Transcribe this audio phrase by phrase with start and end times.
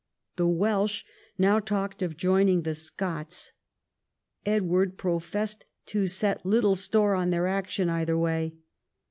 [0.35, 1.03] The Welsh
[1.37, 3.51] now talked of joining the Scots.
[4.47, 8.55] Edward professed to set little store on their action either way.